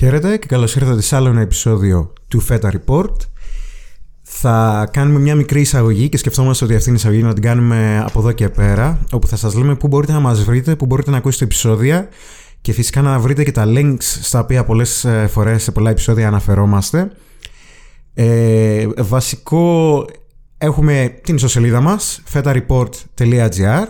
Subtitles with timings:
[0.00, 3.14] Χαίρετε και καλώς ήρθατε σε άλλο ένα επεισόδιο του FETA Report.
[4.22, 8.18] Θα κάνουμε μια μικρή εισαγωγή και σκεφτόμαστε ότι αυτήν την εισαγωγή να την κάνουμε από
[8.18, 11.16] εδώ και πέρα, όπου θα σας λέμε πού μπορείτε να μας βρείτε, πού μπορείτε να
[11.16, 12.08] ακούσετε επεισόδια
[12.60, 16.26] και φυσικά να βρείτε και τα links στα οποία πολλές ε, φορές σε πολλά επεισόδια
[16.26, 17.10] αναφερόμαστε.
[18.14, 20.04] Ε, βασικό
[20.58, 23.86] έχουμε την ιστοσελίδα μας fetareport.gr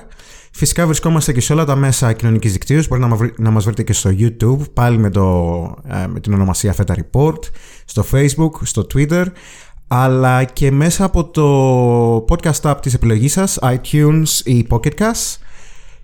[0.51, 2.89] Φυσικά βρισκόμαστε και σε όλα τα μέσα κοινωνικής δικτύωσης.
[2.89, 6.75] Μπορείτε να, να μας βρείτε και στο YouTube, πάλι με, το, ε, με την ονομασία
[6.77, 7.39] Feta Report,
[7.85, 9.25] στο Facebook, στο Twitter,
[9.87, 15.37] αλλά και μέσα από το podcast app της επιλογής σας, iTunes ή Pocketcast.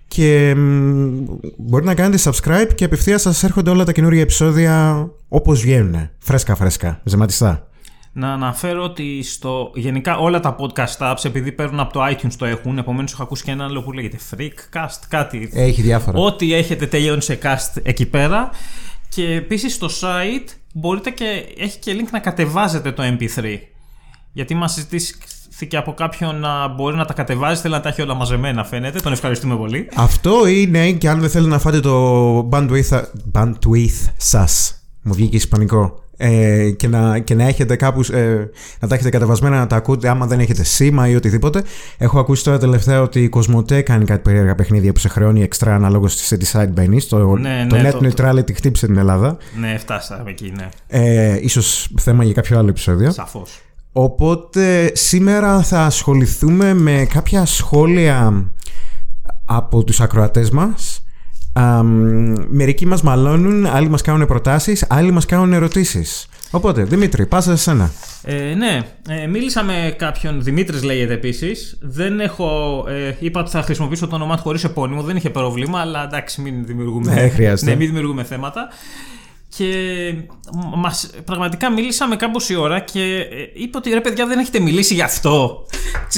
[0.07, 0.55] Και
[1.57, 6.09] μπορείτε να κάνετε subscribe και απευθείας σας έρχονται όλα τα καινούργια επεισόδια όπως βγαίνουν.
[6.19, 7.66] Φρέσκα φρέσκα, ζεματιστά
[8.17, 12.45] να αναφέρω ότι στο, γενικά όλα τα podcast apps επειδή παίρνουν από το iTunes το
[12.45, 16.87] έχουν επομένως έχω ακούσει και ένα άλλο που λέγεται Freakcast κάτι έχει διάφορα ό,τι έχετε
[16.87, 18.49] τελειώνει σε cast εκεί πέρα
[19.09, 23.57] και επίσης στο site μπορείτε και έχει και link να κατεβάζετε το mp3
[24.33, 28.13] γιατί μας συζητήθηκε από κάποιον να μπορεί να τα κατεβάζει, θέλει να τα έχει όλα
[28.13, 28.99] μαζεμένα φαίνεται.
[28.99, 29.89] Τον ευχαριστούμε πολύ.
[29.95, 34.81] Αυτό είναι και αν δεν θέλει να φάτε το bandwidth, bandwidth σας.
[35.01, 39.57] Μου βγήκε ισπανικό ε, και, να, και να έχετε κάπου ε, να τα έχετε κατεβασμένα
[39.57, 41.63] να τα ακούτε άμα δεν έχετε σήμα ή οτιδήποτε.
[41.97, 45.75] Έχω ακούσει τώρα τελευταία ότι η Κοσμοτέ κάνει κάτι περίεργα παιχνίδια που σε χρεώνει εξτρά
[45.75, 47.07] αναλόγως σε τι site μπαίνεις.
[47.07, 49.37] Το, ναι, το ναι, net το, neutrality χτύπησε την Ελλάδα.
[49.59, 50.69] Ναι, φτάσαμε εκεί, ναι.
[50.87, 53.11] Ε, ίσως θέμα για κάποιο άλλο επεισόδιο.
[53.11, 53.61] Σαφώς.
[53.91, 58.45] Οπότε σήμερα θα ασχοληθούμε με κάποια σχόλια
[59.45, 61.01] από τους ακροατές μας
[62.49, 66.27] μερικοί μας μαλώνουν, άλλοι μας κάνουν προτάσεις, άλλοι μας κάνουν ερωτήσεις.
[66.51, 67.91] Οπότε, Δημήτρη, πάσα σε σένα.
[68.23, 71.77] Ε, ναι, ε, μίλησα με κάποιον, Δημήτρης λέγεται επίσης.
[71.81, 75.79] Δεν έχω, ε, είπα ότι θα χρησιμοποιήσω το όνομά του χωρίς επώνυμο, δεν είχε πρόβλημα,
[75.79, 77.71] αλλά εντάξει μην δημιουργούμε, ναι, χρειάζεται.
[77.71, 78.67] ναι, μην δημιουργούμε θέματα.
[79.57, 79.65] Και
[80.75, 84.93] μας, πραγματικά μίλησα με κάμποση ώρα και ε, είπε ότι ρε παιδιά δεν έχετε μιλήσει
[84.93, 85.65] γι' αυτό.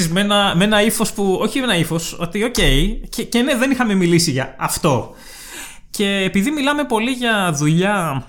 [0.09, 3.41] με ένα, με ένα ύφος που, όχι με ένα ύφος, ότι OK, okay, και, και
[3.41, 5.15] ναι δεν είχαμε μιλήσει για αυτό.
[5.89, 8.25] Και επειδή μιλάμε πολύ για δουλειά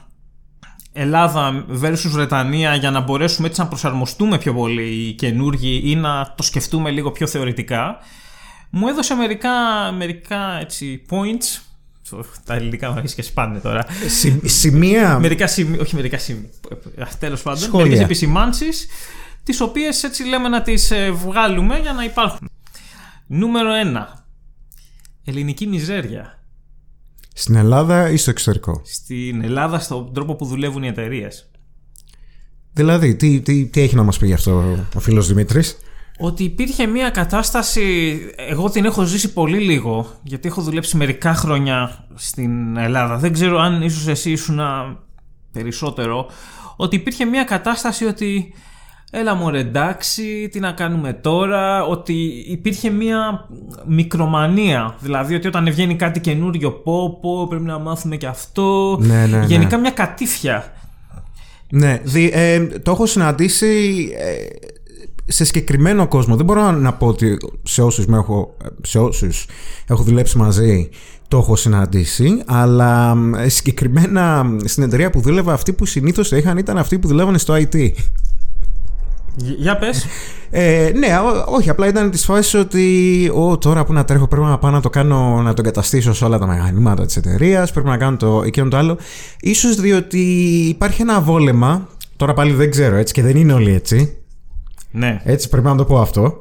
[0.93, 6.34] Ελλάδα versus Βρετανία για να μπορέσουμε έτσι να προσαρμοστούμε πιο πολύ οι καινούργοι ή να
[6.37, 7.98] το σκεφτούμε λίγο πιο θεωρητικά
[8.71, 9.50] μου έδωσε μερικά,
[9.97, 11.60] μερικά έτσι, points
[12.44, 13.87] τα ελληνικά μου αρχίσει και σπάνε τώρα.
[14.44, 15.19] σημεία.
[15.19, 15.81] Μερικά σημεία.
[15.81, 16.48] Όχι μερικά σημεία.
[17.19, 17.71] Τέλος πάντων.
[17.72, 18.88] Μερικές επισημάνσεις.
[19.42, 22.50] Τις οποίες έτσι λέμε να τις ε, βγάλουμε για να υπάρχουν.
[23.27, 24.06] Νούμερο 1.
[25.25, 26.39] Ελληνική μιζέρια.
[27.40, 31.50] Στην Ελλάδα ή στο εξωτερικό; Στην Ελλάδα, στον τρόπο που δουλεύουν οι εταιρείες.
[32.72, 35.78] Δηλαδή, τι, τι, τι έχει να μας πει γι' αυτό ο φίλος Δημήτρης;
[36.18, 42.06] Ότι υπήρχε μια κατάσταση, εγώ την έχω ζήσει πολύ λίγο, γιατί έχω δουλέψει μερικά χρόνια
[42.14, 43.16] στην Ελλάδα.
[43.16, 44.60] Δεν ξέρω αν ίσως εσύ ήσουν
[45.52, 46.26] περισσότερο,
[46.76, 48.54] ότι υπήρχε μια κατάσταση ότι
[49.10, 53.48] έλα μου εντάξει, τι να κάνουμε τώρα, ότι υπήρχε μια
[53.87, 59.26] μικρομανία, δηλαδή ότι όταν βγαίνει κάτι καινούριο πω πω πρέπει να μάθουμε και αυτό, ναι,
[59.26, 59.44] ναι, ναι.
[59.44, 60.72] γενικά μια κατήφια.
[61.72, 64.47] Ναι, δι, ε, το έχω συναντήσει ε,
[65.25, 66.37] σε συγκεκριμένο κόσμο.
[66.37, 69.47] Δεν μπορώ να πω ότι σε όσους, με έχω, σε όσους
[69.87, 70.88] έχω δουλέψει μαζί
[71.28, 76.59] το έχω συναντήσει, αλλά ε, συγκεκριμένα στην εταιρεία που δούλευα αυτοί που συνήθως το είχαν
[76.59, 77.91] ήταν αυτοί που δουλεύανε στο IT.
[79.36, 80.06] Για πες.
[80.50, 81.08] Ε, ναι,
[81.46, 84.80] όχι, απλά ήταν τη φάση ότι ο, τώρα που να τρέχω πρέπει να πάω να
[84.80, 88.42] το κάνω, να το εγκαταστήσω σε όλα τα μηχανήματα της εταιρείας, πρέπει να κάνω το
[88.44, 88.98] εκείνο το άλλο.
[89.41, 90.20] Ίσως διότι
[90.68, 94.16] υπάρχει ένα βόλεμα, τώρα πάλι δεν ξέρω έτσι και δεν είναι όλοι έτσι.
[94.91, 95.20] Ναι.
[95.24, 96.41] Έτσι πρέπει να το πω αυτό.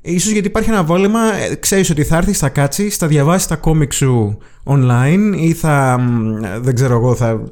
[0.00, 3.56] Ίσως γιατί υπάρχει ένα βόλεμα, ε, ξέρεις ότι θα έρθεις, θα κάτσεις, θα διαβάσεις τα
[3.56, 6.00] κόμικ σου online ή θα,
[6.60, 7.42] δεν ξέρω εγώ, θα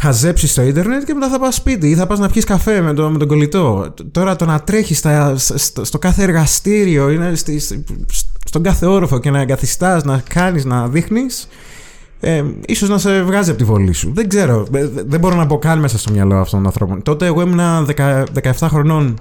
[0.00, 2.92] χαζέψει στο ίντερνετ και μετά θα πας σπίτι ή θα πας να πιεις καφέ με,
[2.92, 3.94] το, με τον κολλητό.
[4.12, 7.60] Τώρα το να τρέχεις στο, στο, κάθε εργαστήριο, είναι στη,
[8.44, 11.48] στον κάθε όροφο και να εγκαθιστάς, να κάνεις, να δείχνεις,
[12.20, 14.12] ε, ίσως να σε βγάζει από τη βολή σου.
[14.14, 14.66] Δεν ξέρω.
[14.72, 17.02] Ε, δεν μπορώ να πω καν μέσα στο μυαλό αυτών των ανθρώπων.
[17.02, 17.88] Τότε εγώ ήμουν
[18.42, 19.18] 17 χρονών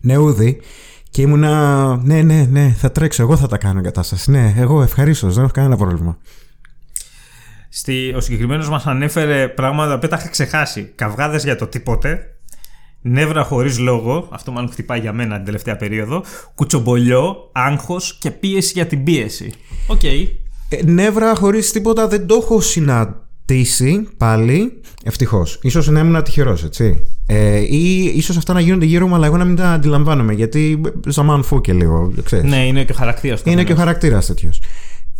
[0.00, 0.60] νεούδη
[1.10, 1.96] και ήμουνα.
[2.04, 3.22] Ναι, ναι, ναι, θα τρέξω.
[3.22, 4.30] Εγώ θα τα κάνω εγκατάσταση.
[4.30, 5.34] Ναι, εγώ ευχαρίστως.
[5.34, 6.18] Δεν έχω κανένα πρόβλημα.
[7.72, 10.92] Στη, ο συγκεκριμένος μας ανέφερε πράγματα που τα είχα ξεχάσει.
[10.94, 12.34] Καυγάδες για το τίποτε.
[13.00, 14.28] Νεύρα χωρίς λόγο.
[14.30, 16.24] Αυτό μάλλον χτυπάει για μένα την τελευταία περίοδο.
[16.54, 19.52] Κουτσομπολιό, άγχος και πίεση για την πίεση.
[19.86, 20.00] OK.
[20.02, 20.26] Okay.
[20.68, 24.80] Ε, νεύρα χωρίς τίποτα δεν το έχω συναντήσει πάλι.
[25.04, 25.60] Ευτυχώς.
[25.68, 27.04] Ίσως να ήμουν τυχερός, έτσι.
[27.26, 30.32] Ε, ή ίσως αυτά να γίνονται γύρω μου, αλλά εγώ να μην τα αντιλαμβάνομαι.
[30.32, 32.12] Γιατί ζαμάν και λίγο.
[32.24, 32.50] Ξέρεις.
[32.50, 34.60] Ναι, είναι και ο χαρακτήρας Είναι και ο χαρακτήρας τέτοιος.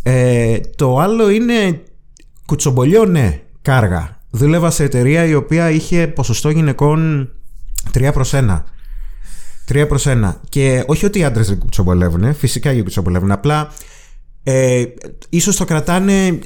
[0.03, 1.81] Ε, το άλλο είναι
[2.51, 4.17] κουτσομπολιό, ναι, κάργα.
[4.29, 7.29] δούλευα σε εταιρεία η οποία είχε ποσοστό γυναικών
[7.97, 8.63] 3 προς 1.
[9.73, 10.33] 3 προς 1.
[10.49, 13.31] Και όχι ότι οι άντρες δεν κουτσομπολεύουν, φυσικά και κουτσομπολεύουν.
[13.31, 13.69] Απλά
[14.43, 14.83] ε,
[15.29, 16.39] ίσως το κρατάνε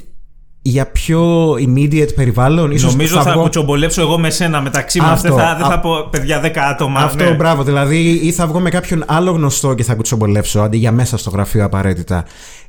[0.62, 2.70] για πιο immediate περιβάλλον.
[2.70, 5.10] Ίσως Νομίζω θα, βγω- κουτσομπολέψω εγώ με σένα μεταξύ μας.
[5.10, 5.34] Αυτό.
[5.34, 7.00] Δεν θα, δεν θα Α- πω παιδιά 10 άτομα.
[7.00, 7.30] Αυτό, ναι.
[7.34, 7.62] μπράβο.
[7.62, 11.30] Δηλαδή, ή θα βγω με κάποιον άλλο γνωστό και θα κουτσομπολεύσω αντί για μέσα στο
[11.30, 12.24] γραφείο απαραίτητα.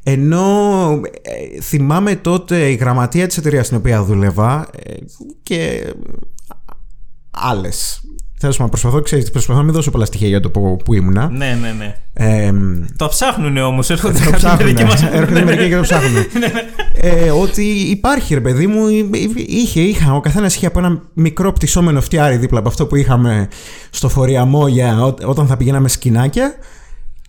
[0.09, 0.89] Ενώ
[1.21, 4.93] ε, θυμάμαι τότε η γραμματεία της εταιρείας στην οποία δούλευα ε,
[5.43, 5.93] και
[7.31, 8.01] άλλες.
[8.39, 11.29] Τέλος πάντων, προσπαθώ, ξέρεις, προσπαθώ να μην δώσω πολλά στοιχεία για το που, που ήμουνα.
[11.29, 11.95] ναι, ναι, ναι.
[12.13, 12.51] Ε,
[12.95, 13.89] Το ψάχνουν όμως.
[13.89, 14.65] Έρχονται το κάποιοι ψάχνουν.
[14.65, 16.23] μερικοί μας- Έρχονται μερικοί και το ψάχνουν.
[16.93, 18.85] ε, ότι υπάρχει, ρε παιδί μου,
[19.47, 23.47] είχε, είχα, ο καθένας είχε από ένα μικρό πτυσσόμενο φτιάρι δίπλα από αυτό που είχαμε
[23.89, 26.53] στο φοριαμό για ό, όταν θα πηγαίναμε σκηνάκια.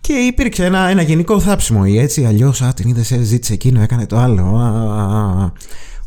[0.01, 1.85] Και υπήρξε ένα, ένα γενικό θάψιμο.
[1.85, 4.43] Ή έτσι, αλλιώς, α, την είδες, ζήτησε εκείνο, έκανε το άλλο.
[4.43, 5.51] Α, α, α.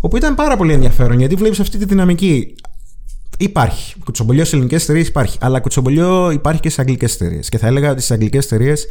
[0.00, 2.54] Όπου ήταν πάρα πολύ ενδιαφέρον γιατί βλέπεις αυτή τη δυναμική.
[3.38, 3.94] Υπάρχει.
[4.04, 5.38] Κουτσομπολιός σε ελληνικές εταιρείες υπάρχει.
[5.40, 7.48] Αλλά κουτσομπολιό υπάρχει και σε αγγλικές εταιρείες.
[7.48, 8.86] Και θα έλεγα ότι στις αγγλικές εταιρείες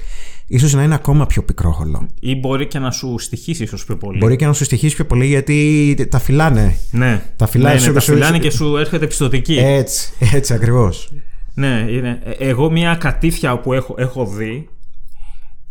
[0.47, 2.07] ίσως να είναι ακόμα πιο πικρόχολο.
[2.19, 4.17] Ή μπορεί και να σου στοιχήσει ίσως πιο πολύ.
[4.17, 6.77] Μπορεί και να σου στοιχήσει πιο πολύ γιατί τα φυλάνε.
[6.91, 7.21] Ναι.
[7.35, 9.57] Τα φυλάει ναι, σου- ναι, τα σου- φυλάνε σου- και σου έρχεται πιστοτική.
[9.57, 11.11] Έτσι, έτσι ακριβώς.
[11.53, 12.19] Ναι, είναι.
[12.23, 14.69] Ε, Εγώ μια κατήφια που έχω, έχω δει,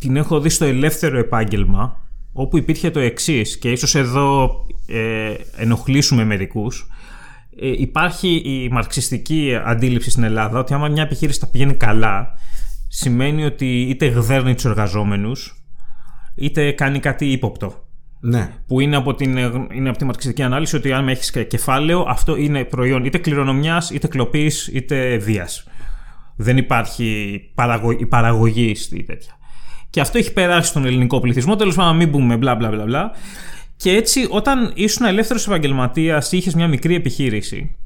[0.00, 4.50] την έχω δει στο ελεύθερο επάγγελμα, όπου υπήρχε το εξής και ίσως εδώ
[4.86, 6.88] ε, ενοχλήσουμε μερικούς.
[7.60, 12.32] Ε, υπάρχει η μαρξιστική αντίληψη στην Ελλάδα ότι άμα μια επιχείρηση τα πηγαίνει καλά,
[12.88, 15.64] σημαίνει ότι είτε γδέρνει τους εργαζόμενους,
[16.34, 17.84] είτε κάνει κάτι ύποπτο.
[18.20, 18.50] Ναι.
[18.66, 19.36] Που είναι από, την,
[19.72, 24.06] είναι από τη μαρξιστική ανάλυση ότι αν έχεις κεφάλαιο, αυτό είναι προϊόν είτε κληρονομιάς, είτε
[24.06, 25.68] κλοπής, είτε βίας.
[26.36, 27.90] Δεν υπάρχει παραγω...
[27.90, 29.32] η παραγωγή στη τέτοια.
[29.90, 31.56] Και αυτό έχει περάσει στον ελληνικό πληθυσμό.
[31.56, 33.10] Τέλος πάντων, να μην πούμε μπλα μπλα μπλα μπλα.
[33.76, 37.76] Και έτσι, όταν ήσουν ελεύθερος επαγγελματίας ή είχες μια μικρή επιχείρηση,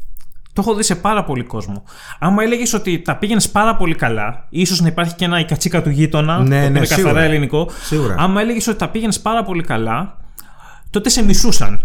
[0.53, 1.83] το έχω δει σε πάρα πολύ κόσμο.
[2.19, 5.83] Άμα έλεγες ότι τα πήγαινες πάρα πολύ καλά, ίσως να υπάρχει και ένα η κατσίκα
[5.83, 7.23] του γείτονα, Ναι, το οποίο ναι, είναι καθαρά σίγουρα.
[7.23, 7.71] ελληνικό.
[7.83, 8.15] Σίγουρα.
[8.19, 10.17] Άμα έλεγες ότι τα πήγαινες πάρα πολύ καλά,
[10.91, 11.83] τότε σε μισούσαν.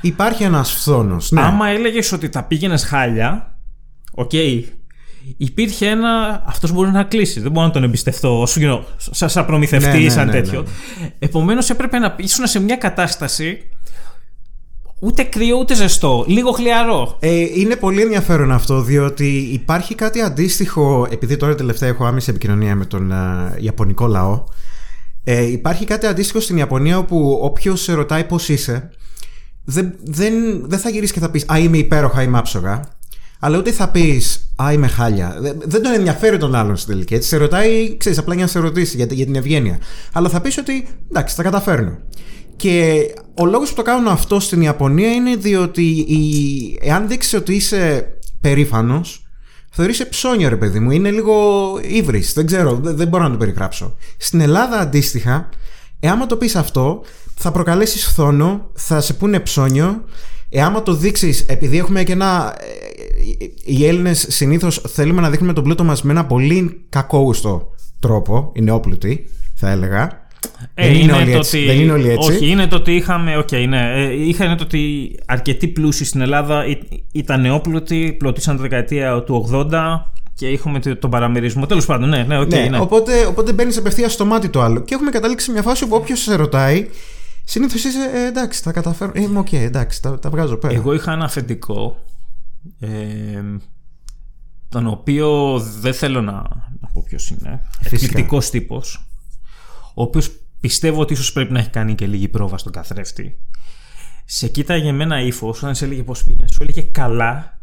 [0.00, 1.30] Υπάρχει ένας φθόνος.
[1.30, 1.40] Ναι.
[1.42, 3.54] Άμα έλεγες ότι τα πήγαινες χάλια,
[4.14, 4.30] οκ.
[5.36, 6.42] Υπήρχε ένα.
[6.46, 7.40] Αυτός μπορεί να κλείσει.
[7.40, 10.32] Δεν μπορώ να τον εμπιστευτώ όσο γίνω, σαν, σαν προμηθευτή Ναι, ή ναι, σαν ναι,
[10.32, 10.64] τέτοιο.
[11.00, 11.12] ναι.
[11.18, 13.58] Επομένως έπρεπε να ήσουν σε μια κατάσταση
[15.00, 16.24] ούτε κρύο ούτε ζεστό.
[16.28, 17.16] Λίγο χλιαρό.
[17.20, 22.74] Ε, είναι πολύ ενδιαφέρον αυτό, διότι υπάρχει κάτι αντίστοιχο, επειδή τώρα τελευταία έχω άμεση επικοινωνία
[22.76, 24.44] με τον α, Ιαπωνικό λαό.
[25.24, 28.90] Ε, υπάρχει κάτι αντίστοιχο στην Ιαπωνία όπου όποιος σε ρωτάει πώς είσαι,
[29.64, 30.32] δεν, δεν,
[30.68, 32.80] δεν θα γυρίσεις και θα πεις Α, είμαι υπέροχα, είμαι άψογα.
[33.44, 35.36] Αλλά ούτε θα πεις Α, είμαι χάλια.
[35.40, 37.14] Δεν, δεν τον ενδιαφέρει τον άλλον στην τελική.
[37.14, 39.78] Έτσι σε ρωτάει, ξέρεις, απλά για να σε ρωτήσει για, για την ευγένεια.
[40.12, 41.98] Αλλά θα πεις ότι εντάξει, τα καταφέρνω.
[42.56, 46.18] Και ο λόγος που το κάνουν αυτό στην Ιαπωνία είναι διότι η...
[46.82, 48.06] εάν δείξεις ότι είσαι
[48.40, 49.26] περήφανος
[49.70, 51.34] θεωρείσαι ψώνιο ρε παιδί μου, είναι λίγο
[51.82, 53.96] ύβρις, δεν ξέρω, δεν, δεν μπορώ να το περιγράψω.
[54.16, 55.48] Στην Ελλάδα αντίστοιχα,
[56.00, 57.04] εάν το πεις αυτό
[57.34, 60.04] θα προκαλέσεις φθόνο, θα σε πούνε ψώνιο
[60.54, 62.56] Εάν το δείξεις, επειδή έχουμε και ένα.
[63.40, 67.70] Ε, Οι Έλληνες συνήθως θέλουμε να δείχνουμε τον πλούτο μας με ένα πολύ κακόγουστο
[68.00, 70.20] τρόπο, οι νεόπλουτοι, θα έλεγα.
[70.74, 71.56] Ε, δεν, είναι όλοι το έτσι.
[71.56, 72.30] ότι- δεν είναι όλοι έτσι.
[72.32, 73.36] Όχι, είναι το ότι είχαμε.
[73.36, 73.92] Οκ, ναι.
[73.94, 76.78] Ε, είχα είναι το ότι αρκετοί πλούσιοι στην Ελλάδα ή-
[77.12, 81.66] ήταν νεόπλουτοι, πλουτίσαν τη δεκαετία του 80 και είχαμε το- τον παραμερισμό.
[81.66, 82.48] Τέλος πάντων, ναι, ναι, οκ.
[82.50, 82.78] Ναι, ναι.
[82.78, 84.80] Οπότε, οπότε μπαίνεις απευθείας στο μάτι το άλλο.
[84.80, 86.88] Και έχουμε καταλήξει σε μια φάση όπου όποιος σε ρωτάει,
[87.44, 89.12] συνήθως είσαι ε, εντάξει, τα καταφέρω.
[89.14, 90.74] Ε, Είμαι οκ, εντάξει, τα, τα βγάζω πέρα.
[90.74, 91.96] Εγώ είχα ένα αφεντικό
[92.78, 93.42] ε,
[94.68, 96.32] τον οποίο δεν θέλω να,
[96.80, 97.60] να πω ποιος είναι.
[97.80, 97.94] Φυσικά.
[97.94, 99.06] εκπληκτικός τύπος
[99.94, 103.38] ο οποίος πιστεύω ότι ίσως πρέπει να έχει κάνει και λίγη πρόβα στον καθρέφτη.
[104.24, 107.60] Σε κοίταγε με ένα ύφο όταν σε έλεγε πως πήγαινε σου έλεγε καλά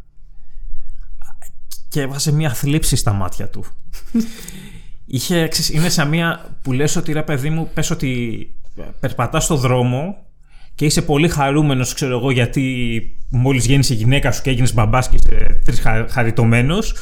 [1.88, 3.64] και έβαζε μια θλίψη στα μάτια του.
[5.12, 8.54] Είχε, ξέρεις, είναι σαν μια που λες ότι ρε παιδί μου πες ότι
[9.00, 10.26] περπατάς στο δρόμο
[10.80, 12.62] και είσαι πολύ χαρούμενος ξέρω εγώ γιατί
[13.28, 16.94] μόλις γέννησε η γυναίκα σου και έγινες μπαμπάς και είσαι τρεις χα, χαριτωμένος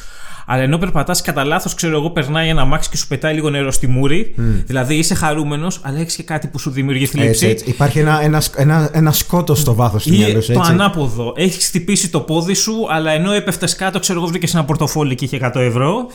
[0.45, 3.71] αλλά ενώ περπατάς κατά λάθος, ξέρω εγώ, περνάει ένα μάξι και σου πετάει λίγο νερό
[3.71, 4.35] στη μούρη.
[4.65, 7.29] Δηλαδή είσαι χαρούμενος αλλά έχεις και κάτι που σου δημιουργεί θλίψη.
[7.29, 7.69] έτσι, έτσι.
[7.69, 10.53] Υπάρχει ένα, ένας, ένα, ένα σκότος στο βάθος του Ή μυαλού σου.
[10.53, 10.71] το έτσι.
[10.71, 11.33] ανάποδο.
[11.35, 15.25] Έχεις χτυπήσει το πόδι σου, αλλά ενώ έπεφτες κάτω, ξέρω εγώ, βρήκες ένα πορτοφόλι και
[15.25, 16.07] είχε 100 ευρώ.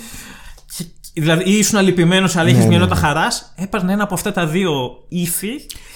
[1.14, 3.52] Και- Δηλαδή, ή ήσουν αλυπημένο, αλλά είχε Ναι, μια ναι, νότα χαράς.
[3.56, 4.71] Έπαιρνε ένα από αυτά τα δύο
[5.09, 5.49] ύφη.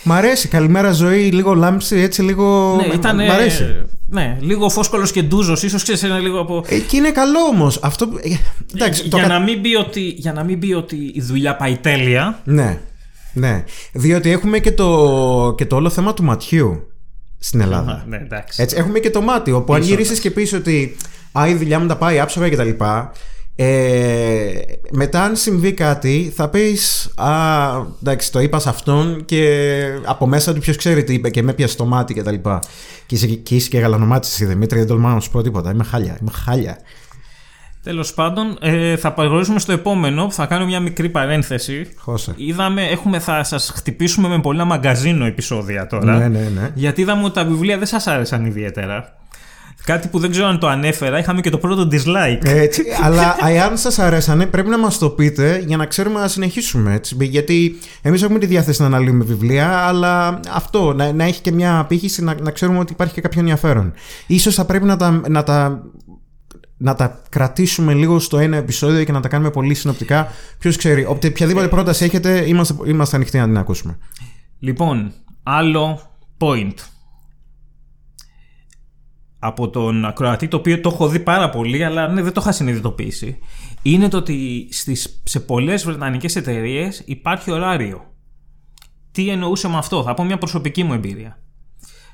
[0.02, 0.48] Μ' αρέσει.
[0.48, 2.76] Καλημέρα ζωή, λίγο λάμψη, έτσι λίγο.
[2.87, 3.16] Ναι, ήταν.
[3.16, 3.64] Μ' αρέσει.
[4.08, 6.64] Ναι, λίγο φόσκολος και ντούζος, ίσως ξέρεις ένα λίγο από.
[6.68, 7.78] Ε, και είναι καλό όμως.
[7.82, 8.08] Αυτό.
[8.22, 8.34] ε,
[8.76, 11.56] Εντάξει, το για, κα- να μην πει ότι, για να μην πει ότι η δουλειά
[11.56, 12.40] πάει τέλεια.
[12.44, 12.78] Ναι.
[13.32, 13.64] Ναι.
[13.92, 16.82] Διότι έχουμε και το, και το όλο θέμα του ματιού.
[17.38, 18.04] στην Ελλάδα.
[18.08, 18.62] Ναι, εντάξει.
[18.62, 19.90] Έτσι, έχουμε και το μάτι, όπου αν Ίσως.
[19.92, 20.96] γυρίσεις και πεις ότι
[21.32, 22.68] Α, η δουλειά μου τα πάει άψογα κτλ.
[23.60, 24.50] Ε,
[24.92, 27.30] μετά, αν συμβεί κάτι, θα πεις Α,
[28.00, 31.52] εντάξει, το είπα σε αυτόν και από μέσα του ποιος ξέρει τι είπε και με
[31.52, 32.34] πιασε το μάτι κτλ.
[32.34, 32.58] Και,
[33.06, 35.70] και, είσαι, και είσαι και γαλανομάτι εσύ, Δημήτρη, δεν τολμάω να σου πω τίποτα.
[35.70, 36.18] Είμαι χάλια.
[36.20, 36.78] Είμαι χάλια.
[37.82, 40.30] Τέλος πάντων, ε, θα προχωρήσουμε στο επόμενο.
[40.30, 41.88] Θα κάνω μια μικρή παρένθεση.
[41.96, 42.32] Χώσε.
[42.36, 46.18] Είδαμε, έχουμε, θα σας χτυπήσουμε με πολλά μαγκαζίνο επεισόδια τώρα.
[46.18, 46.70] Ναι, ναι, ναι.
[46.74, 49.17] Γιατί είδαμε ότι τα βιβλία δεν σας άρεσαν ιδιαίτερα.
[49.85, 52.44] Κάτι που δεν ξέρω αν το ανέφερα, είχαμε και το πρώτο dislike.
[52.44, 56.94] Έτσι, αλλά αν σας αρέσανε, πρέπει να μας το πείτε για να ξέρουμε να συνεχίσουμε.
[56.94, 57.16] Έτσι.
[57.20, 61.78] Γιατί εμείς έχουμε τη διάθεση να αναλύουμε βιβλία, αλλά αυτό, να, να έχει και μια
[61.78, 63.92] απήχηση, να, να ξέρουμε ότι υπάρχει και κάποιο ενδιαφέρον.
[64.26, 65.82] Ίσως θα πρέπει να τα, να τα
[66.78, 70.28] να τα κρατήσουμε λίγο στο ένα επεισόδιο και να τα κάνουμε πολύ συνοπτικά.
[70.58, 73.99] Ποιος ξέρει, οποιαδήποτε πρόταση έχετε, είμαστε, είμαστε ανοιχτοί να την ακούσουμε.
[74.58, 76.00] Λοιπόν, άλλο
[76.38, 76.75] point.
[79.38, 82.52] Από τον ακροατή, το οποίο το έχω δει πάρα πολύ, αλλά ναι, δεν το είχα
[82.52, 83.38] συνειδητοποιήσει.
[83.83, 88.14] Είναι το ότι στις, σε πολλές βρετανικές εταιρείες υπάρχει ωράριο.
[89.12, 91.42] Τι εννοούσε με αυτό, θα πω μια προσωπική μου εμπειρία.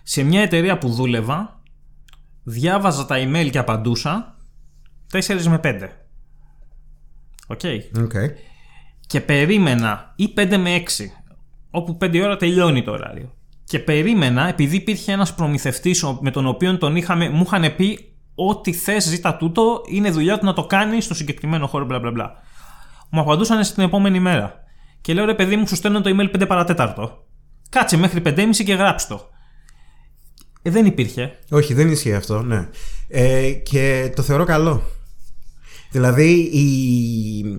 [0.03, 1.63] Σε μια εταιρεία που δούλευα,
[2.43, 4.37] διάβαζα τα email και απαντούσα
[5.13, 5.89] 4 με 5.
[7.47, 7.61] OK.
[7.63, 8.29] Okay.
[9.07, 10.83] Και περίμενα ή 5 με 6,
[11.71, 13.35] όπου 5 ώρα τελειώνει το ωράριο.
[13.65, 18.73] Και περίμενα, επειδή υπήρχε ένας προμηθευτής με τον οποίο τον είχαμε, μου είχαν πει ό,τι
[18.73, 22.33] θες ζήτα τούτο, είναι δουλειά του να το κάνει στο συγκεκριμένο χώρο, μπλα μπλα μπλα.
[23.11, 24.55] Μου απαντούσαν στην επόμενη μέρα.
[25.01, 27.27] Και λέω ρε παιδί μου, σου στέλνω το email 5 παρά τέταρτο.
[27.69, 29.29] Κάτσε μέχρι 5.30 και γράψ το.
[30.63, 31.39] Ε, δεν υπήρχε.
[31.51, 32.69] Όχι, δεν ισχύει αυτό, ναι.
[33.09, 34.83] Ε, και το θεωρώ καλό.
[35.95, 36.67] Δηλαδή, η,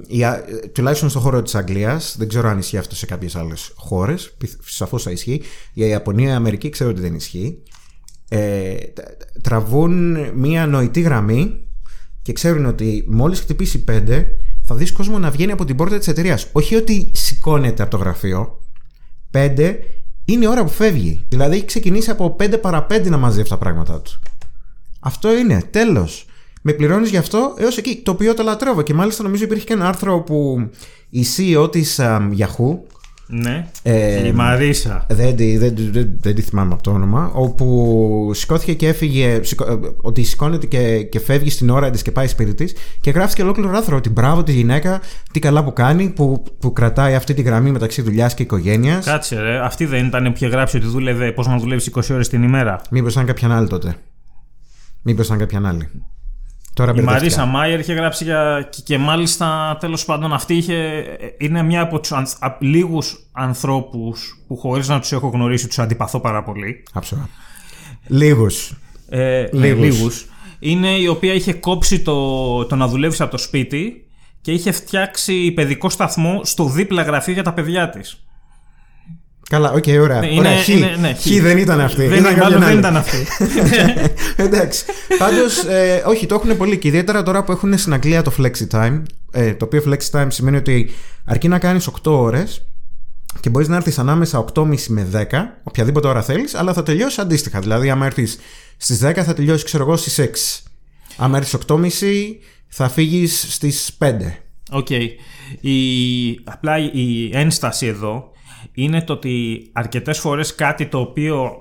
[0.08, 0.26] η,
[0.72, 5.04] τουλάχιστον στον χώρο της Αγγλίας, δεν ξέρω αν ισχύει αυτό σε κάποιες άλλες χώρες, σαφώς
[5.04, 5.42] θα ισχύει,
[5.74, 7.64] η Ιαπωνία, η Αμερική ξέρω ότι δεν ισχύει,
[8.30, 8.76] ε,
[9.42, 11.68] τραβούν μία νοητή γραμμή
[12.22, 14.26] και ξέρουν ότι μόλις χτυπήσει 5
[14.64, 16.48] θα δεις κόσμο να βγαίνει από την πόρτα της εταιρείας.
[16.52, 18.60] Όχι ότι σηκώνεται από το γραφείο,
[19.32, 19.76] 5
[20.26, 21.26] είναι η ώρα που φεύγει.
[21.30, 24.20] Δηλαδή έχει ξεκινήσει από 5 παρα 5 να μαζεύει τα πράγματά του.
[25.00, 26.26] Αυτό είναι, τέλος
[26.68, 28.02] με πληρώνεις γι' αυτό έως εκεί.
[28.04, 28.82] Το οποίο το λατρεύω.
[28.82, 30.70] Και μάλιστα νομίζω υπήρχε και ένα άρθρο που
[31.10, 32.00] η CEO της
[32.38, 32.78] Yahoo.
[33.28, 33.68] Ναι.
[33.84, 35.06] Ε, η Μαρίσα.
[35.10, 37.32] Δεν, δεν, δεν, δεν τη θυμάμαι από το όνομα.
[37.34, 39.40] Όπου σηκώθηκε και έφυγε.
[39.44, 42.74] Σηκώ, ε, ότι σηκώνεται και, και φεύγει στην ώρα της και πάει σπίτι της.
[43.02, 47.16] Και γράφτηκε ολόκληρο άρθρο ότι μπράβο τη γυναίκα, τι καλά που κάνει, που, που κρατάει
[47.16, 49.06] αυτή τη γραμμή μεταξύ δουλειάς και οικογένειας.
[49.06, 49.60] Κάτσε, ρε.
[49.60, 52.82] Αυτή δεν ήταν που είχε γράψει ότι δούλευε πώς να δουλεύεις 20 ώρες την ημέρα;
[52.90, 53.96] Μήπως ήταν κάποια άλλη τότε.
[55.02, 55.90] Μήπως ήταν κάποια άλλη.
[56.76, 58.68] Τώρα η Μαρίσα Μάιερ είχε γράψει για.
[58.72, 61.04] και, και μάλιστα τέλος πάντων αυτή είχε,
[61.38, 62.14] είναι μια από τους
[62.60, 66.84] λίγους ανθρώπους που χωρίς να τους έχω γνωρίσει τους αντιπαθώ πάρα πολύ.
[66.94, 67.30] Άψογα.
[68.08, 68.74] Λίγους.
[69.10, 70.26] Ε, λίγους.
[70.60, 74.08] Είναι η οποία είχε κόψει το, το να δουλεύεις από το σπίτι
[74.42, 78.25] και είχε φτιάξει παιδικό σταθμό στο δίπλα γραφείο για τα παιδιά της.
[79.50, 80.26] Καλά, OK, okay, ωραία.
[80.26, 81.42] Είναι, ωραία χ, είναι, ναι, χ.
[81.42, 82.08] δεν ήταν αυτή.
[82.08, 83.18] Δεν, ήταν μάλλον δεν ήταν αυτή.
[84.46, 84.86] Εντάξει.
[85.18, 88.68] Πάντως, ε, όχι, το έχουν πολύ και ιδιαίτερα τώρα που έχουν στην Αγγλία το flexi
[88.72, 89.02] time.
[89.32, 90.90] Ε, το οποίο flexi time σημαίνει ότι
[91.26, 92.66] αρκεί να κάνεις 8 ώρες
[93.40, 95.26] και μπορείς να έρθεις ανάμεσα 8.30 με 10,
[95.64, 97.60] οποιαδήποτε ώρα θέλεις, αλλά θα τελειώσει αντίστοιχα.
[97.60, 98.40] Δηλαδή, άμα έρθεις
[98.78, 100.64] στις 10, θα τελειώσει, ξέρω εγώ, στις 6.
[101.18, 101.90] Άμα έρθεις 8.30,
[102.68, 104.12] θα φύγεις στις 5.
[104.72, 104.88] OK.
[104.90, 105.08] Okay.
[105.62, 105.76] Η...
[106.44, 108.34] Απλά η ένσταση εδώ
[108.72, 111.52] είναι το ότι αρκετές φορές κάτι το οποίο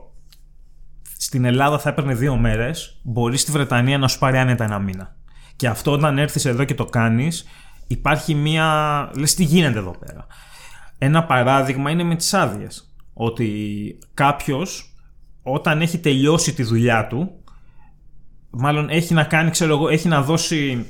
[1.17, 5.17] στην Ελλάδα θα έπαιρνε δύο μέρες μπορεί στη Βρετανία να σου πάρει άνετα ένα μήνα.
[5.57, 7.45] Και αυτό όταν έρθεις εδώ και το κάνεις
[7.87, 9.11] υπάρχει μία...
[9.17, 10.27] λες τι γίνεται εδώ πέρα.
[10.99, 12.95] Ένα παράδειγμα είναι με τις άδειες.
[13.13, 14.95] Ότι κάποιος
[15.43, 17.45] όταν έχει τελειώσει τη δουλειά του
[18.51, 20.87] μάλλον έχει να κάνει, ξέρω εγώ, έχει να δώσει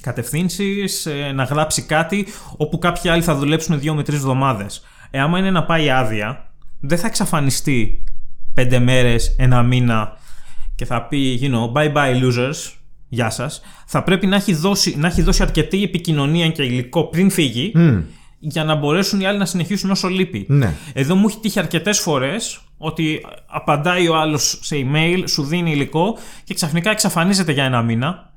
[0.00, 2.26] κατευθύνσεις, ε, να γράψει κάτι
[2.56, 4.84] όπου κάποιοι άλλοι θα δουλέψουν δύο με τρεις εβδομάδες.
[5.10, 6.50] Ε, άμα είναι να πάει άδεια,
[6.80, 8.04] δεν θα εξαφανιστεί
[8.54, 10.16] πέντε μέρες, ένα μήνα
[10.74, 12.72] και θα πει, you know, bye bye losers,
[13.08, 13.60] γεια σας.
[13.86, 17.72] Θα πρέπει να έχει δώσει, να έχει δώσει αρκετή επικοινωνία και υλικό πριν φύγει
[18.38, 20.46] για να μπορέσουν οι άλλοι να συνεχίσουν όσο λείπει.
[20.48, 20.74] Ναι.
[20.92, 26.18] Εδώ μου έχει τύχει αρκετές φορές ότι απαντάει ο άλλος σε email, σου δίνει υλικό
[26.44, 28.34] και ξαφνικά εξαφανίζεται για ένα μήνα.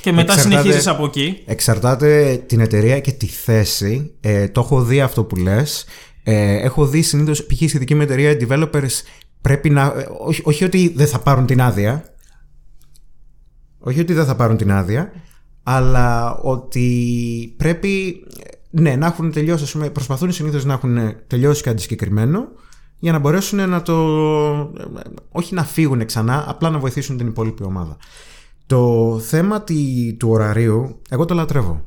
[0.00, 1.42] Και μετά συνεχίζεις από εκεί.
[1.46, 4.14] Εξαρτάται την εταιρεία και τη θέση.
[4.20, 5.84] Ε, το έχω δει αυτό που λες.
[6.22, 7.56] Ε, έχω δει συνήθως, π.χ.
[7.56, 9.02] στη δική μου εταιρεία, οι developers
[9.40, 9.82] πρέπει να.
[9.82, 12.04] Ε, όχι, όχι ότι δεν θα πάρουν την άδεια.
[13.78, 15.12] Όχι ότι δεν θα πάρουν την άδεια,
[15.62, 18.24] αλλά ότι πρέπει
[18.70, 22.48] ναι, να έχουν τελειώσει, πούμε, προσπαθούν συνήθως να έχουν τελειώσει κάτι συγκεκριμένο
[22.98, 23.94] για να μπορέσουν να το.
[25.30, 27.96] όχι να φύγουν ξανά, απλά να βοηθήσουν την υπόλοιπη ομάδα.
[28.72, 29.64] Το θέμα
[30.18, 31.84] του ωραρίου, εγώ το λατρεύω.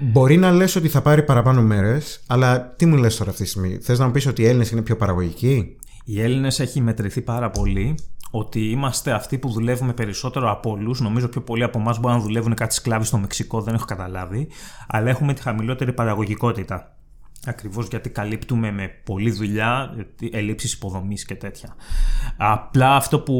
[0.00, 3.48] Μπορεί να λες ότι θα πάρει παραπάνω μέρες, αλλά τι μου λες τώρα αυτή τη
[3.48, 7.20] στιγμή; Θες να μου πεις ότι οι Έλληνες είναι πιο παραγωγικοί; Οι Έλληνες έχει μετρηθεί
[7.20, 7.94] πάρα πολύ
[8.30, 11.00] ότι είμαστε αυτοί που δουλεύουμε περισσότερο από όλους.
[11.00, 14.48] Νομίζω πιο πολλοί από εμάς μπορούν να δουλεύουν κάτι σκλάβοι στο Μεξικό, δεν έχω καταλάβει.
[14.88, 16.96] Αλλά έχουμε τη χαμηλότερη παραγωγικότητα.
[17.46, 19.94] Ακριβώς γιατί καλύπτουμε με πολλή δουλειά
[20.30, 21.74] ελλείψεις υποδομής και τέτοια.
[22.36, 23.34] Απλά αυτό που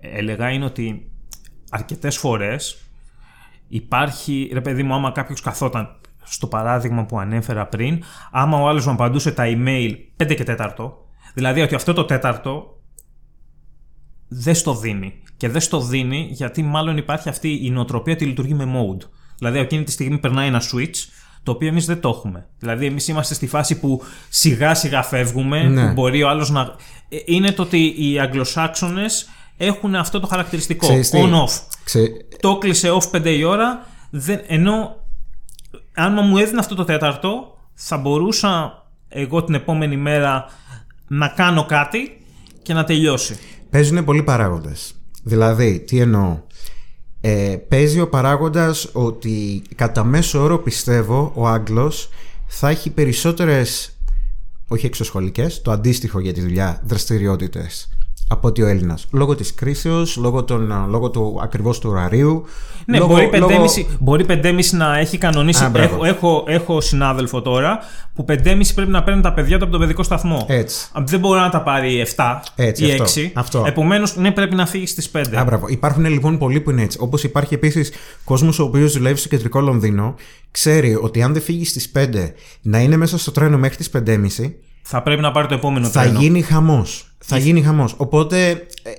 [0.00, 1.04] έλεγα είναι ότι
[1.70, 2.78] αρκετές φορές
[3.68, 8.86] υπάρχει, ρε παιδί μου, άμα κάποιος καθόταν στο παράδειγμα που ανέφερα πριν, άμα ο άλλος
[8.86, 10.92] μου απαντούσε τα email 5 και 4,
[11.34, 12.80] δηλαδή ότι αυτό το τέταρτο
[14.28, 15.22] δεν στο δίνει.
[15.36, 19.08] Και δεν στο δίνει γιατί μάλλον υπάρχει αυτή η νοοτροπία ότι λειτουργεί με mode.
[19.38, 20.96] Δηλαδή εκείνη τη στιγμή περνάει ένα switch
[21.42, 22.46] το οποίο εμείς δεν το έχουμε.
[22.58, 25.86] Δηλαδή, εμείς είμαστε στη φάση που σιγά σιγά φεύγουμε, ναι.
[25.86, 26.74] που μπορεί ο άλλος να.
[27.08, 29.28] Ε, είναι το ότι οι Αγγλοσάξονες
[29.62, 30.88] έχουν αυτό το χαρακτηριστικό.
[31.12, 31.60] On-off.
[32.40, 34.40] Το κλείσε off 5 η ώρα, δεν...
[34.46, 34.96] ενώ
[35.94, 40.44] αν μου έδινε αυτό το τέταρτο, θα μπορούσα εγώ την επόμενη μέρα
[41.08, 42.24] να κάνω κάτι
[42.62, 43.38] και να τελειώσει.
[43.70, 44.94] Παίζουν πολλοί παράγοντες.
[45.22, 46.38] Δηλαδή, τι εννοώ;
[47.20, 52.08] Ε, παίζει ο παράγοντας ότι κατά μέσο όρο πιστεύω ο Άγγλος
[52.46, 53.98] θα έχει περισσότερες
[54.68, 57.88] όχι εξωσχολικές, το αντίστοιχο για τη δουλειά δραστηριότητες
[58.32, 59.06] από ότι ο Έλληνας.
[59.10, 60.44] Λόγω της κρίσεως, λόγω,
[60.88, 62.44] λόγω του ακριβώς του ωραρίου.
[62.86, 63.64] Ναι, λόγω, μπορεί, 5,5, λόγω...
[63.98, 65.64] μπορεί 5,5 να έχει κανονίσει.
[65.64, 67.78] Α, έχω, έχω, έχω συνάδελφο τώρα
[68.14, 70.44] που 5,5 πρέπει να παίρνει τα παιδιά του από τον παιδικό σταθμό.
[70.48, 70.88] Έτσι.
[71.04, 73.30] Δεν μπορεί να τα πάρει 7 έτσι, ή 6.
[73.34, 75.22] Αυτό, Επομένως, ναι, πρέπει να φύγει στις 5.
[75.36, 75.68] Α, μπράβο.
[75.68, 76.98] Υπάρχουν λοιπόν πολλοί που είναι έτσι.
[77.00, 77.92] Όπως υπάρχει επίσης
[78.24, 80.14] κόσμος ο οποίος δουλεύει στο κεντρικό Λονδίνο,
[80.50, 82.06] ξέρει ότι αν δεν φύγει στις 5
[82.62, 84.52] να είναι μέσα στο τρένο μέχρι τις 5,5.
[84.82, 86.14] Θα πρέπει να πάρει το επόμενο θα τρένο.
[86.14, 87.09] Θα γίνει χαμός.
[87.24, 87.94] Θα γίνει χαμός.
[87.96, 88.90] Οπότε ε,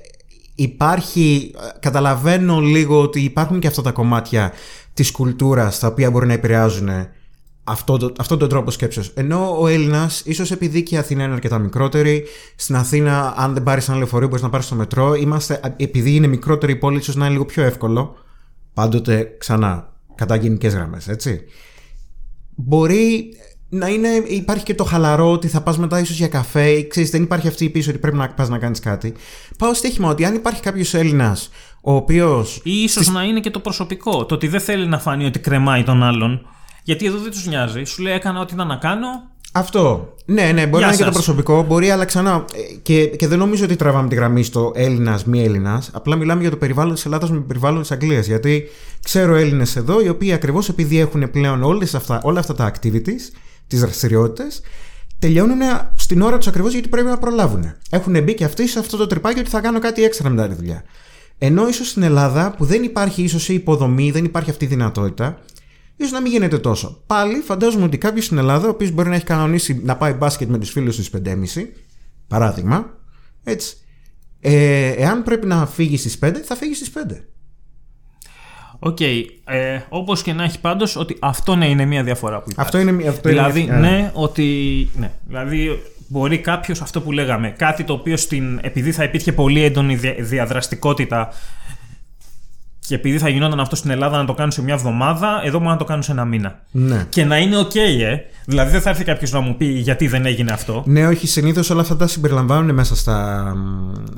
[0.54, 1.54] υπάρχει.
[1.80, 4.52] Καταλαβαίνω λίγο ότι υπάρχουν και αυτά τα κομμάτια
[4.94, 6.88] της κουλτούρας τα οποία μπορεί να επηρεάζουν
[7.64, 9.12] αυτό το, αυτόν τον τρόπο σκέψεως.
[9.14, 12.24] Ενώ ο Έλληνας, ίσως επειδή και η Αθήνα είναι αρκετά μικρότερη,
[12.56, 15.14] στην Αθήνα, αν δεν πάρεις ένα λεωφορείο, μπορείς να πάρεις το μετρό.
[15.14, 18.14] Είμαστε, επειδή είναι μικρότερη η πόλη, ίσως να είναι λίγο πιο εύκολο.
[18.74, 21.40] Πάντοτε ξανά, κατά γενικέ γραμμές, έτσι.
[22.54, 23.34] Μπορεί
[23.74, 27.10] να είναι, υπάρχει και το χαλαρό ότι θα πας μετά ίσως για καφέ, ή ξέρεις,
[27.10, 29.14] δεν υπάρχει αυτή η πίσω ότι πρέπει να πας να κάνεις κάτι.
[29.58, 32.60] Πάω στοίχημα ότι αν υπάρχει κάποιος Έλληνας ο οποίος.
[32.64, 34.26] ή ίσως να είναι και το προσωπικό.
[34.26, 36.46] Το ότι δεν θέλει να φανεί ότι κρεμάει τον άλλον.
[36.82, 37.84] Γιατί εδώ δεν τους νοιάζει.
[37.84, 39.08] Σου λέει: Έκανα ό,τι ήταν να κάνω.
[39.52, 40.14] Αυτό.
[40.24, 42.44] Ναι, ναι, μπορεί να είναι και το προσωπικό, μπορεί, αλλά ξανά.
[42.54, 45.90] Ε, και, και δεν νομίζω ότι τραβάμε τη γραμμή στο Έλληνας, μη Έλληνας.
[45.92, 48.26] Απλά μιλάμε για το περιβάλλον της Ελλάδας με το περιβάλλον της Αγγλίας.
[48.26, 48.68] Γιατί
[49.02, 53.20] ξέρω Έλληνες εδώ, οι οποίοι ακριβώς επειδή έχουν πλέον όλες αυτά, όλα αυτά τα activities,
[53.72, 54.60] τις δραστηριότητες,
[55.18, 55.60] τελειώνουν
[55.94, 57.74] στην ώρα τους ακριβώς γιατί πρέπει να προλάβουν.
[57.90, 60.54] Έχουν μπει και αυτοί σε αυτό το τρυπάκι ότι θα κάνω κάτι έξτρα μετά τη
[60.54, 60.84] δουλειά.
[61.38, 65.38] Ενώ ίσως στην Ελλάδα που δεν υπάρχει ίσως η υποδομή, δεν υπάρχει αυτή η δυνατότητα,
[65.96, 67.02] ίσως να μην γίνεται τόσο.
[67.06, 70.48] Πάλι φαντάζομαι ότι κάποιος στην Ελλάδα, ο οποίος μπορεί να έχει κανονίσει να πάει μπάσκετ
[70.48, 71.34] με τους φίλους του 5.30,
[72.26, 72.98] παράδειγμα,
[73.44, 73.76] έτσι.
[74.40, 77.24] Ε, εάν πρέπει να φύγει στις 5, θα φύγει στις 5.
[78.84, 78.96] OK.
[79.00, 79.24] Okay.
[79.44, 82.76] Ε, Όπως και να έχει πάντως, ότι αυτό ναι είναι μια διαφορά που υπάρχει.
[82.76, 83.76] Αυτό είναι, αυτό δηλαδή, είναι...
[83.76, 84.44] ναι, ότι.
[84.96, 89.62] Ναι, δηλαδή, μπορεί κάποιος αυτό που λέγαμε, κάτι το οποίο στην, επειδή θα υπήρχε πολύ
[89.64, 91.28] έντονη διαδραστικότητα
[92.86, 95.70] και επειδή θα γινόταν αυτό στην Ελλάδα να το κάνουν σε μια εβδομάδα, εδώ μπορεί
[95.70, 96.60] να το κάνουν σε ένα μήνα.
[96.70, 97.06] Ναι.
[97.08, 98.16] Και να είναι OK, ε.
[98.44, 100.82] Δηλαδή δεν θα έρθει κάποιος να μου πει γιατί δεν έγινε αυτό.
[100.86, 101.26] Ναι, όχι.
[101.26, 103.46] Συνήθως όλα αυτά τα συμπεριλαμβάνουν μέσα στα,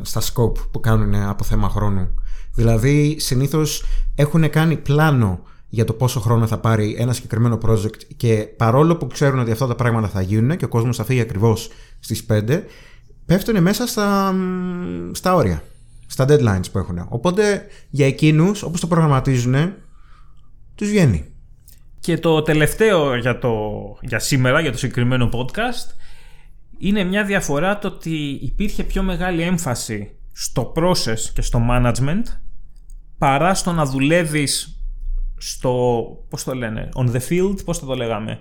[0.03, 2.09] στα scope που κάνουν από θέμα χρόνου.
[2.55, 8.49] Δηλαδή, συνήθως έχουν κάνει πλάνο για το πόσο χρόνο θα πάρει ένα συγκεκριμένο project και
[8.57, 11.69] παρόλο που ξέρουν ότι αυτά τα πράγματα θα γίνουν και ο κόσμος θα φύγει ακριβώς
[12.01, 12.63] στις 5,
[13.27, 14.35] πέφτουν μέσα στα,
[15.13, 15.63] στα όρια,
[16.07, 17.07] στα deadlines που έχουν.
[17.09, 19.73] Οπότε για εκείνους, όπως το προγραμματίζουν,
[20.75, 21.25] τους βγαίνει.
[22.01, 23.53] Και το τελευταίο για, το,
[24.01, 25.95] για σήμερα, για το συγκεκριμένο podcast,
[26.79, 32.44] είναι μια διαφορά το ότι υπήρχε πιο μεγάλη έμφαση στο process και στο management
[33.19, 34.79] παρά στο να δουλεύεις
[35.37, 38.39] στο, πώς το λένε, on the field, πώς θα το λέγαμε;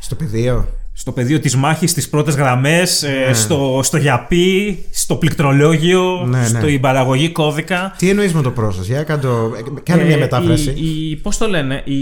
[0.00, 0.68] Στο πεδίο.
[0.92, 3.32] Στο πεδίο της μάχης, στις πρώτες γραμμές, ε, ναι.
[3.32, 6.46] στο, στο γιαπί, στο πληκτρολόγιο, ναι, ναι.
[6.46, 7.94] στην παραγωγή κώδικα.
[7.98, 9.50] Τι εννοείς με το process, για κάτω,
[9.82, 10.70] κάνε μια ε, μετάφραση.
[10.70, 11.98] Η, η, πώς το λένε, η,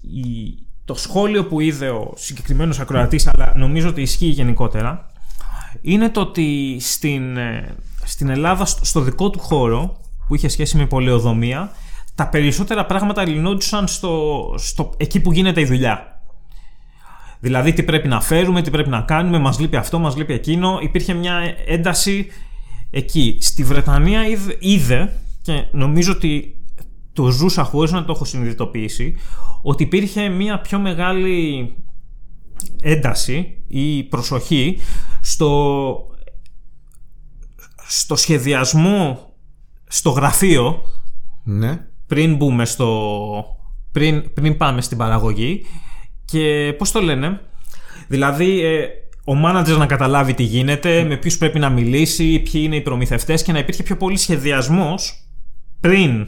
[0.00, 5.06] η, το σχόλιο που είδε ο συγκεκριμένος ακροατής, αλλά νομίζω ότι ισχύει γενικότερα,
[5.80, 7.74] είναι το ότι στην, ε,
[8.04, 10.00] στην Ελλάδα, στο δικό του χώρο,
[10.30, 11.70] που είχε σχέση με πολεοδομία,
[12.14, 16.22] τα περισσότερα πράγματα λυνόντουσαν στο, στο, εκεί που γίνεται η δουλειά.
[17.40, 20.78] Δηλαδή τι πρέπει να φέρουμε, τι πρέπει να κάνουμε, μας λείπει αυτό, μας λείπει εκείνο.
[20.82, 22.26] Υπήρχε μια ένταση
[22.90, 23.38] εκεί.
[23.40, 25.12] Στη Βρετανία είδε, είδε
[25.42, 26.56] και νομίζω ότι
[27.12, 29.16] το ζούσα χωρίς να το έχω συνειδητοποιήσει
[29.62, 31.74] ότι υπήρχε μια πιο μεγάλη
[32.82, 34.78] ένταση ή προσοχή
[35.20, 35.94] στο,
[37.86, 39.29] στο σχεδιασμό
[39.92, 40.82] στο γραφείο
[41.42, 41.80] Ναι.
[42.06, 43.56] πριν μπούμε στο...
[43.92, 45.66] πριν, πριν πάμε στην παραγωγή
[46.24, 47.40] και πώς το λένε
[48.08, 48.86] δηλαδή ε,
[49.24, 53.42] ο μάνατζερ να καταλάβει τι γίνεται, με ποιους πρέπει να μιλήσει, ποιοι είναι οι προμηθευτές
[53.42, 55.24] και να υπήρχε πιο πολύ σχεδιασμός
[55.80, 56.26] πριν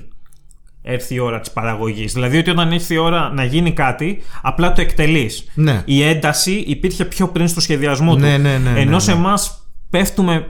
[0.82, 2.12] έρθει η ώρα της παραγωγής.
[2.12, 5.44] Δηλαδή ότι όταν ήρθε η ώρα να γίνει κάτι, απλά το εκτελείς.
[5.54, 5.82] Ναι.
[5.84, 8.20] Η ένταση υπήρχε πιο πριν στο σχεδιασμό του.
[8.20, 9.18] Ναι, ναι, ναι, Ενώ ναι, σε ναι.
[9.18, 10.46] εμάς πέφτουμε,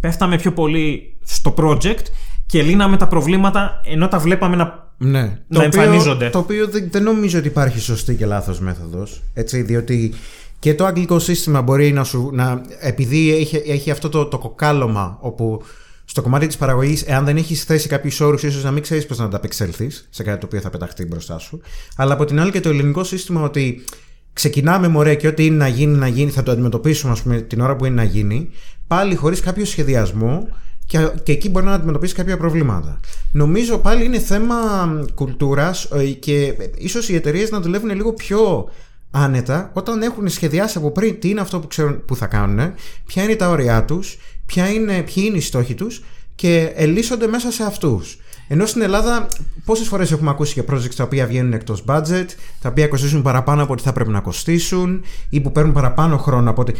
[0.00, 2.04] πέφταμε πιο πολύ στο project
[2.46, 5.38] και λύναμε τα προβλήματα ενώ τα βλέπαμε να Ναι.
[5.48, 6.30] να εμφανίζονται.
[6.30, 9.22] Το οποίο δεν, δεν νομίζω ότι υπάρχει σωστή και λάθος μέθοδος.
[9.34, 10.14] Έτσι, διότι
[10.58, 12.30] και το αγγλικό σύστημα μπορεί να σου.
[12.32, 15.62] Να, επειδή έχει, έχει αυτό το, το κοκάλωμα όπου
[16.04, 19.18] στο κομμάτι της παραγωγής, εάν δεν έχεις θέσει κάποιους όρους, ίσως να μην ξέρεις πώς
[19.18, 21.60] να ανταπεξέλθεις σε κάτι το οποίο θα πεταχτεί μπροστά σου.
[21.96, 23.84] Αλλά από την άλλη και το ελληνικό σύστημα ότι
[24.32, 27.60] ξεκινάμε μωρέ και ό,τι είναι να γίνει, να γίνει, θα το αντιμετωπίσουμε ας πούμε, την
[27.60, 28.50] ώρα που είναι να γίνει,
[28.86, 30.48] πάλι χωρίς κάποιο σχεδιασμό
[30.86, 33.00] και, και εκεί μπορεί να αντιμετωπίσεις κάποια προβλήματα.
[33.32, 34.56] Νομίζω πάλι είναι θέμα
[35.14, 38.70] κουλτούρας ε, και ίσως οι εταιρείες να δουλεύουν λίγο πιο
[39.10, 42.72] άνετα όταν έχουν σχεδιάσει από πριν τι είναι αυτό που ξέρουν που θα κάνουν,
[43.06, 47.50] ποια είναι τα όρια τους, ποια είναι, ποιοι είναι οι στόχοι τους και ελίσσονται μέσα
[47.50, 48.18] σε αυτούς.
[48.48, 49.26] Ενώ στην Ελλάδα,
[49.64, 52.26] πόσες φορές έχουμε ακούσει για projects τα οποία βγαίνουν εκτός budget,
[52.60, 56.50] τα οποία κοστίζουν παραπάνω από ό,τι θα πρέπει να κοστίσουν ή που παίρνουν παραπάνω χρόνο
[56.50, 56.72] από ό,τι.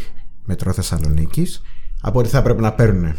[0.45, 1.61] Μετρό Θεσσαλονίκης,
[2.01, 3.15] από ό,τι θα πρέπει να παίρνουν.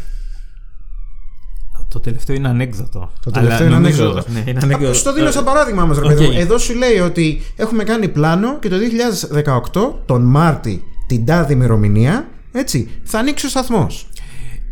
[1.88, 3.10] Το τελευταίο είναι ανέκδοτο.
[3.24, 4.32] Το τελευταίο είναι νομίζω- ανέκδοτο.
[4.32, 4.94] Ναι, είναι ανέκδοτο.
[4.94, 6.08] Στο δίνω σαν παράδειγμα όμως, ρε Οκ.
[6.08, 6.32] παιδί μου.
[6.38, 12.28] Εδώ σου λέει ότι έχουμε κάνει πλάνο και το 2018, τον Μάρτι, την τάδη ημερομηνία,
[12.52, 14.06] έτσι, θα ανοίξει ο σταθμός.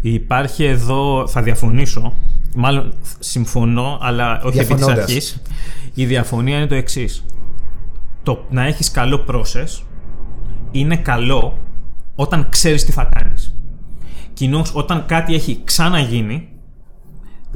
[0.00, 2.14] Υπάρχει εδώ, θα διαφωνήσω.
[2.56, 5.04] Μάλλον συμφωνώ, αλλά όχι επί της Διαφωνώντας.
[5.04, 5.42] αρχής.
[5.94, 7.24] Η διαφωνία είναι το εξής.
[8.22, 9.82] Το να έχεις καλό process
[10.70, 11.58] είναι καλό
[12.14, 13.54] όταν ξέρεις τι θα κάνεις.
[14.32, 16.48] Κοινώς όταν κάτι έχει ξαναγίνει,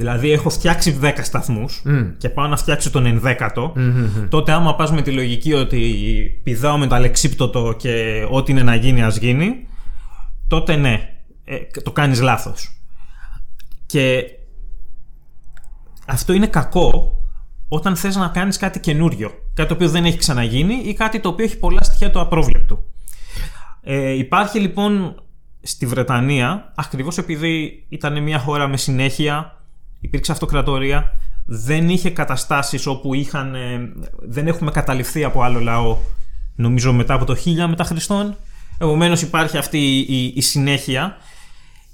[0.01, 1.83] δηλαδή έχω φτιάξει 10 σταθμούς
[2.17, 3.71] και πάω να φτιάξω τον 11ο,
[4.29, 8.75] τότε άμα πας με τη λογική ότι πηδάω με το αλεξίπτωτο και ό,τι είναι να
[8.75, 9.67] γίνει ας γίνει,
[10.47, 11.09] τότε ναι,
[11.43, 12.81] ε, το κάνεις λάθος.
[13.85, 14.23] Και
[16.07, 17.17] αυτό είναι κακό
[17.67, 19.31] όταν θες να κάνεις κάτι καινούριο.
[19.53, 22.83] Κάτι το οποίο δεν έχει ξαναγίνει ή κάτι το οποίο έχει πολλά στοιχεία του απρόβλεπτου.
[23.81, 25.23] Ε, υπάρχει λοιπόν
[25.61, 29.60] στη Βρετανία, ακριβώς επειδή ήταν μια χώρα με συνέχεια,
[30.01, 31.11] υπήρξε αυτοκρατορία,
[31.45, 35.97] δεν είχε καταστάσεις όπου είχαν, ε, δεν έχουμε καταληφθεί από άλλο λαό,
[36.55, 38.35] νομίζω μετά από το 1000 μετά Χριστόν.
[38.77, 41.17] Επομένως υπάρχει αυτή η, η συνέχεια.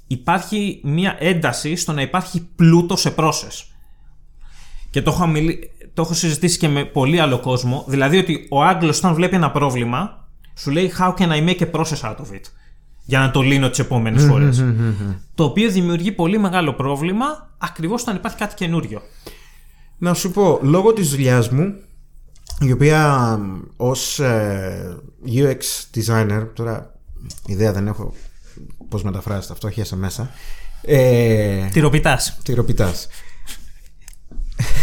[0.06, 3.64] Υπάρχει μια ένταση στο να υπάρχει πλούτο σε process.
[4.90, 5.58] Και το έχω, μιλ-
[5.94, 7.84] το έχω συζητήσει και με πολύ άλλο κόσμο.
[7.88, 11.70] Δηλαδή ότι ο Άγγλος όταν βλέπει ένα πρόβλημα, σου λέει How can I make a
[11.70, 12.44] process out of it;
[13.08, 14.64] Για να το λύνω τις επόμενες φορές.
[15.34, 19.02] Το οποίο δημιουργεί πολύ μεγάλο πρόβλημα ακριβώς όταν υπάρχει κάτι καινούριο.
[19.98, 21.74] Να σου πω, λόγω της δουλειάς μου,
[22.60, 25.58] η οποία μ, ως ε, UX
[25.94, 26.94] designer, τώρα
[27.46, 28.14] ιδέα δεν έχω
[28.88, 30.30] πώς μεταφράζεται αυτό, χέσα μέσα,
[30.82, 32.38] ε, Τυροπιτάς.
[32.42, 33.08] τυροπιτάς.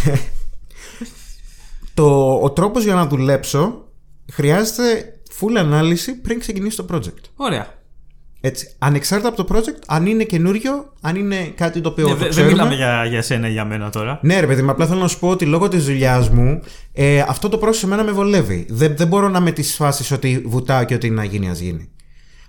[1.93, 3.87] το, ο τρόπος για να δουλέψω
[4.31, 7.23] χρειάζεται full ανάλυση πριν ξεκινήσει το project.
[7.35, 7.83] Ωραία.
[8.47, 12.15] Έτσι, ανεξάρτητα από το project, αν είναι καινούριο, αν είναι κάτι το οποίο Ναι, το
[12.17, 12.51] δε- δεν ξέρουμε.
[12.51, 14.19] μιλάμε για, για σένα ή για μένα τώρα.
[14.21, 16.59] Ναι, ρε παιδί μου, απλά θέλω να σου πω ότι λόγω της δουλειάς μου
[16.93, 18.65] ε, αυτό το πρόσωπο εμένα με βολεύει.
[18.69, 21.89] Δεν, δεν μπορώ να με τις φάσεις ότι βουτάω και ότι να γίνει, α γίνει.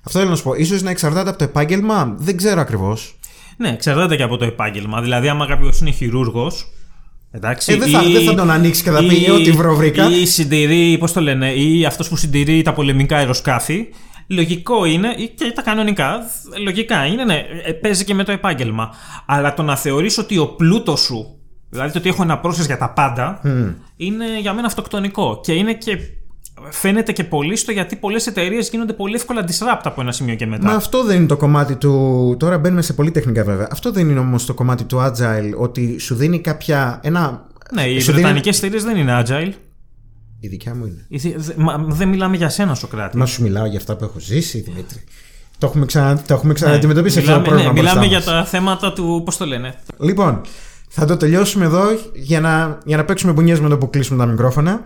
[0.06, 0.64] Αυτό θέλω να σου πω.
[0.64, 3.18] σω να εξαρτάται από το επάγγελμα, δεν ξέρω ακριβώς.
[3.56, 5.00] Ναι, εξαρτάται και από το επάγγελμα.
[5.02, 6.68] Δηλαδή, άμα κάποιος είναι χειρούργος.
[7.30, 9.74] Εντάξει, Ε, δεν θα- ή- δεν θα τον ανοίξει και θα πει, ή- «Ό,τι βρω
[9.76, 10.10] βρήκα».
[10.10, 13.86] Ή συντηρεί, πώς το λένε, ή αυτός που συντηρεί τα πολεμικά αεροσκάφη.
[14.26, 16.20] Λογικό είναι, ή και τα κανονικά,
[16.64, 18.90] λογικά είναι, ναι, ε, παίζει και με το επάγγελμα.
[19.26, 21.38] Αλλά το να θεωρείς ότι ο πλούτος σου,
[21.70, 23.40] δηλαδή το ότι έχω ένα process για τα πάντα,
[23.96, 25.40] είναι για μένα αυτοκτονικό.
[25.42, 25.98] Και είναι και.
[26.70, 30.46] Φαίνεται και πολύ στο γιατί πολλές εταιρείες γίνονται πολύ εύκολα disrupt από ένα σημείο και
[30.46, 30.66] μετά.
[30.66, 32.36] Μα αυτό δεν είναι το κομμάτι του.
[32.38, 33.68] Τώρα μπαίνουμε σε πολύ τεχνικά βέβαια.
[33.70, 37.00] Αυτό δεν είναι όμως το κομμάτι του agile, ότι σου δίνει κάποια.
[37.02, 37.46] Ένα...
[37.74, 39.52] ναι, οι σου δίνει- βρετανικές εταιρείες δεν είναι agile.
[40.40, 41.04] Η δικιά μου είναι.
[41.08, 43.16] Η θη- δε- μα- Δεν μιλάμε για σένα, Σοκράτη.
[43.16, 45.04] Μα σου μιλάω για αυτά που έχω ζήσει, Δημήτρη.
[45.58, 46.22] Το έχουμε, ξανα...
[46.26, 47.72] το έχουμε ξαναντιμετωπίσει αυτό το μιλάμε, πρόβλημα.
[47.72, 48.44] ναι, μιλάμε μπροστά για μας.
[48.44, 49.22] τα θέματα του.
[49.24, 50.40] Πώς το λένε; Λοιπόν,
[50.88, 51.82] θα το τελειώσουμε εδώ
[52.14, 54.82] για να, για να παίξουμε μπουνιές με το που κλείσουμε τα μικρόφωνα.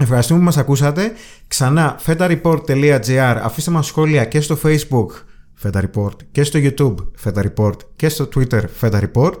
[0.00, 1.12] Ευχαριστούμε που μας ακούσατε.
[1.48, 5.06] Ξανά fetareport.gr Αφήστε μας σχόλια και στο facebook
[5.62, 9.32] Feta Report και στο YouTube Feta Report και στο Twitter Feta Report.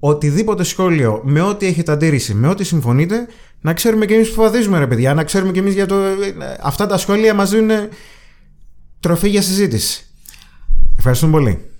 [0.00, 3.26] Οτιδήποτε σχόλιο, με ό,τι έχετε αντίρρηση, με ό,τι συμφωνείτε,
[3.60, 5.96] να ξέρουμε και εμείς που φαδίζουμε ρε παιδιά, να ξέρουμε και εμείς για το...
[6.60, 7.88] Αυτά τα σχόλια μας δίνουν
[9.00, 10.06] τροφή για συζήτηση.
[10.96, 11.70] Ευχαριστούμε πολύ.